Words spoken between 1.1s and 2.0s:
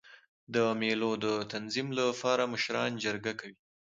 د تنظیم